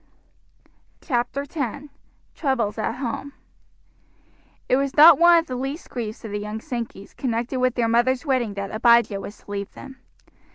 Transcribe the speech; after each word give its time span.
CHAPTER 1.01 1.45
X: 1.55 1.85
TROUBLES 2.33 2.79
AT 2.79 2.93
HOME 2.95 3.33
It 4.67 4.75
was 4.77 4.97
not 4.97 5.19
one 5.19 5.37
of 5.37 5.45
the 5.45 5.55
least 5.55 5.91
griefs 5.91 6.25
of 6.25 6.31
the 6.31 6.39
young 6.39 6.57
Sankeys 6.59 7.15
connected 7.15 7.59
with 7.59 7.75
their 7.75 7.87
mother's 7.87 8.25
wedding 8.25 8.55
that 8.55 8.71
Abijah 8.73 9.21
was 9.21 9.37
to 9.43 9.51
leave 9.51 9.71
them. 9.73 9.97